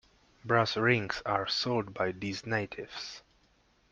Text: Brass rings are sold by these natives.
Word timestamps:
Brass 0.43 0.77
rings 0.77 1.21
are 1.27 1.45
sold 1.45 1.93
by 1.93 2.11
these 2.11 2.43
natives. 2.43 3.21